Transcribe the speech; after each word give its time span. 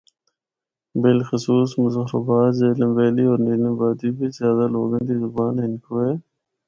بلخصوص 1.01 1.69
مظفرٓاباد، 1.83 2.51
جہلم 2.59 2.89
ویلی 2.97 3.25
ہور 3.27 3.39
نیلم 3.45 3.73
وادی 3.79 4.09
بچ 4.17 4.31
زیادہ 4.39 4.65
لوگاں 4.75 5.01
دی 5.07 5.15
زبان 5.23 5.53
ہندکو 5.63 5.93
ہے۔ 6.05 6.13